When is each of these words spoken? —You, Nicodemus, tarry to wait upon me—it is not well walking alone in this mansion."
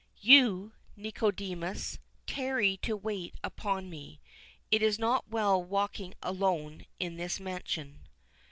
—You, 0.19 0.71
Nicodemus, 0.95 1.99
tarry 2.25 2.75
to 2.77 2.97
wait 2.97 3.35
upon 3.43 3.87
me—it 3.87 4.81
is 4.81 4.97
not 4.97 5.29
well 5.29 5.63
walking 5.63 6.15
alone 6.23 6.87
in 6.99 7.17
this 7.17 7.39
mansion." 7.39 8.07